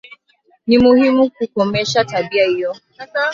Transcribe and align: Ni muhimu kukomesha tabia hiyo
Ni 0.67 0.77
muhimu 0.77 1.29
kukomesha 1.31 2.05
tabia 2.05 2.45
hiyo 2.45 2.75